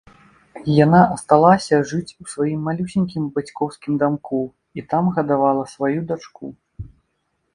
Яна 0.85 0.99
асталася 1.15 1.75
жыць 1.89 2.15
у 2.23 2.31
сваім 2.33 2.63
малюсенькім 2.69 3.23
бацькоўскім 3.35 3.93
дамку 4.03 4.41
і 4.79 4.85
там 4.93 5.03
гадавала 5.17 5.63
сваю 5.75 5.99
дачку. 6.13 6.45